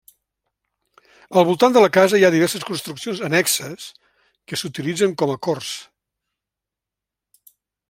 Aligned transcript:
Al 1.41 1.43
voltant 1.49 1.75
de 1.75 1.83
la 1.83 1.89
casa 1.97 2.21
hi 2.21 2.25
ha 2.29 2.31
diverses 2.37 2.65
construccions 2.69 3.21
annexes 3.29 3.87
que 4.53 4.61
s'utilitzen 4.63 5.15
com 5.23 5.35
a 5.35 5.39
corts. 5.51 5.77